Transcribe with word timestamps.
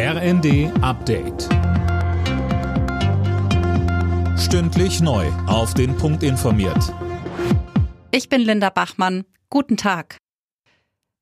RND 0.00 0.70
Update. 0.80 1.48
Stündlich 4.38 5.00
neu. 5.00 5.26
Auf 5.48 5.74
den 5.74 5.96
Punkt 5.96 6.22
informiert. 6.22 6.94
Ich 8.12 8.28
bin 8.28 8.42
Linda 8.42 8.70
Bachmann. 8.70 9.24
Guten 9.50 9.76
Tag. 9.76 10.18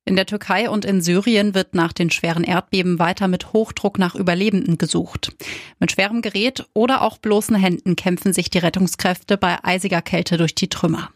In 0.05 0.15
der 0.15 0.27
Türkei 0.27 0.69
und 0.69 0.85
in 0.85 1.01
Syrien 1.01 1.55
wird 1.55 1.73
nach 1.73 1.91
den 1.91 2.11
schweren 2.11 2.43
Erdbeben 2.43 2.99
weiter 2.99 3.27
mit 3.27 3.51
Hochdruck 3.51 3.97
nach 3.97 4.13
Überlebenden 4.13 4.77
gesucht. 4.77 5.31
Mit 5.79 5.91
schwerem 5.91 6.21
Gerät 6.21 6.67
oder 6.75 7.01
auch 7.01 7.17
bloßen 7.17 7.55
Händen 7.55 7.95
kämpfen 7.95 8.31
sich 8.31 8.51
die 8.51 8.59
Rettungskräfte 8.59 9.37
bei 9.37 9.57
eisiger 9.63 10.03
Kälte 10.03 10.37
durch 10.37 10.53
die 10.53 10.69
Trümmer. 10.69 11.09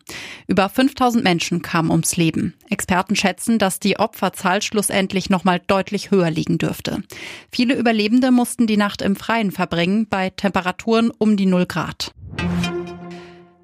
Über 0.52 0.68
5000 0.68 1.24
Menschen 1.24 1.62
kamen 1.62 1.92
ums 1.92 2.18
Leben. 2.18 2.56
Experten 2.70 3.16
schätzen, 3.16 3.58
dass 3.58 3.80
die 3.80 4.00
Opferzahl 4.00 4.62
schlussendlich 4.62 5.30
noch 5.30 5.46
mal 5.46 5.62
deutlich 5.66 6.12
höher 6.12 6.30
liegen 6.30 6.58
dürfte. 6.58 7.04
Viele 7.54 7.74
Überlebende 7.74 8.32
mussten 8.32 8.68
die 8.68 8.76
Nacht 8.76 9.02
im 9.02 9.16
Freien 9.16 9.52
verbringen, 9.52 10.08
bei 10.10 10.30
Temperaturen 10.30 11.10
um 11.18 11.38
die 11.38 11.46
0 11.46 11.68
Grad. 11.68 12.12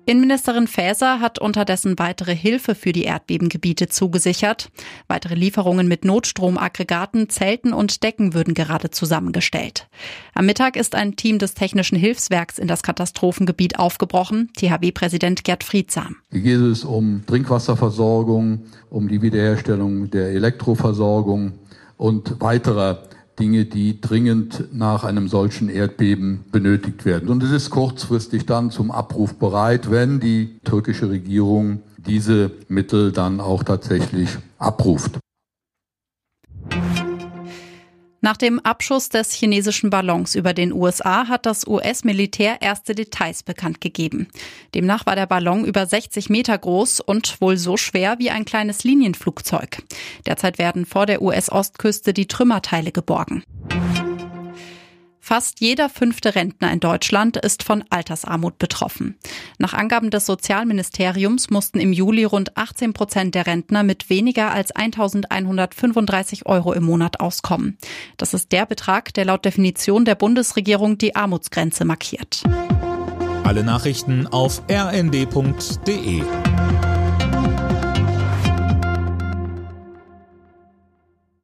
Innenministerin 0.07 0.67
Faeser 0.67 1.19
hat 1.19 1.37
unterdessen 1.37 1.99
weitere 1.99 2.33
Hilfe 2.33 2.75
für 2.75 2.93
die 2.93 3.03
Erdbebengebiete 3.03 3.89
zugesichert. 3.89 4.69
Weitere 5.09 5.35
Lieferungen 5.35 5.89
mit 5.89 6.05
Notstromaggregaten, 6.05 7.27
Zelten 7.27 7.73
und 7.73 8.03
Decken 8.03 8.33
würden 8.33 8.53
gerade 8.53 8.89
zusammengestellt. 8.89 9.89
Am 10.33 10.45
Mittag 10.45 10.77
ist 10.77 10.95
ein 10.95 11.17
Team 11.17 11.39
des 11.39 11.55
Technischen 11.55 11.97
Hilfswerks 11.97 12.57
in 12.57 12.69
das 12.69 12.83
Katastrophengebiet 12.83 13.79
aufgebrochen, 13.79 14.49
THW-Präsident 14.55 15.43
Gerd 15.43 15.65
Friedsam. 15.65 16.15
Hier 16.31 16.41
geht 16.41 16.61
es 16.61 16.85
um 16.85 17.25
Trinkwasserversorgung, 17.25 18.61
um 18.89 19.09
die 19.09 19.21
Wiederherstellung 19.21 20.09
der 20.09 20.29
Elektroversorgung 20.29 21.51
und 21.97 22.39
weiterer 22.39 23.03
Dinge, 23.39 23.65
die 23.65 24.01
dringend 24.01 24.73
nach 24.73 25.03
einem 25.03 25.27
solchen 25.27 25.69
Erdbeben 25.69 26.45
benötigt 26.51 27.05
werden. 27.05 27.29
Und 27.29 27.43
es 27.43 27.51
ist 27.51 27.69
kurzfristig 27.69 28.45
dann 28.45 28.71
zum 28.71 28.91
Abruf 28.91 29.35
bereit, 29.35 29.91
wenn 29.91 30.19
die 30.19 30.59
türkische 30.63 31.09
Regierung 31.09 31.81
diese 31.97 32.51
Mittel 32.67 33.11
dann 33.11 33.39
auch 33.39 33.63
tatsächlich 33.63 34.29
abruft. 34.57 35.19
Nach 38.27 38.35
dem 38.35 38.59
Abschuss 38.59 39.07
des 39.07 39.31
chinesischen 39.31 39.89
Ballons 39.89 40.35
über 40.35 40.53
den 40.53 40.73
USA 40.73 41.29
hat 41.29 41.45
das 41.45 41.65
US-Militär 41.65 42.61
erste 42.61 42.93
Details 42.93 43.41
bekannt 43.41 43.79
gegeben. 43.79 44.27
Demnach 44.75 45.05
war 45.05 45.15
der 45.15 45.27
Ballon 45.27 45.63
über 45.63 45.85
60 45.85 46.29
Meter 46.29 46.57
groß 46.57 46.99
und 46.99 47.39
wohl 47.39 47.55
so 47.55 47.77
schwer 47.77 48.19
wie 48.19 48.29
ein 48.29 48.43
kleines 48.43 48.83
Linienflugzeug. 48.83 49.81
Derzeit 50.25 50.57
werden 50.57 50.85
vor 50.85 51.05
der 51.05 51.21
US-Ostküste 51.21 52.11
die 52.11 52.27
Trümmerteile 52.27 52.91
geborgen. 52.91 53.45
Fast 55.27 55.59
jeder 55.59 55.89
fünfte 55.89 56.35
Rentner 56.35 56.71
in 56.71 56.79
Deutschland 56.79 57.35
ist 57.35 57.61
von 57.61 57.83
Altersarmut 57.89 58.57
betroffen. 58.59 59.17
Nach 59.57 59.73
Angaben 59.73 60.09
des 60.09 60.25
Sozialministeriums 60.25 61.49
mussten 61.49 61.81
im 61.81 61.91
Juli 61.91 62.23
rund 62.23 62.55
18 62.55 62.93
Prozent 62.93 63.35
der 63.35 63.45
Rentner 63.45 63.83
mit 63.83 64.09
weniger 64.09 64.51
als 64.53 64.71
1135 64.71 66.45
Euro 66.45 66.71
im 66.71 66.85
Monat 66.85 67.19
auskommen. 67.19 67.77
Das 68.15 68.33
ist 68.33 68.53
der 68.53 68.65
Betrag, 68.65 69.13
der 69.15 69.25
laut 69.25 69.43
Definition 69.43 70.05
der 70.05 70.15
Bundesregierung 70.15 70.97
die 70.97 71.17
Armutsgrenze 71.17 71.83
markiert. 71.83 72.43
Alle 73.43 73.65
Nachrichten 73.65 74.27
auf 74.27 74.61
rnd.de 74.71 76.23